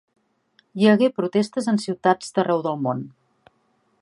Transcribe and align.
Hi 0.79 0.87
hagué 0.93 1.09
protestes 1.19 1.69
en 1.75 1.79
ciutats 1.87 2.35
d'arreu 2.39 2.65
del 2.71 2.85
món. 2.87 3.05